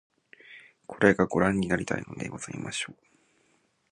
[0.87, 2.97] これが御覧になりたいのでございましょう